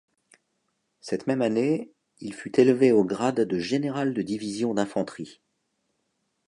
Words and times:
Cette 0.99 1.27
même 1.27 1.43
année, 1.43 1.91
il 2.21 2.33
fut 2.33 2.59
élevé 2.59 2.91
au 2.91 3.03
grade 3.03 3.41
de 3.41 3.59
général 3.59 4.15
de 4.15 4.21
division 4.23 4.73
d'infanterie. 4.73 5.41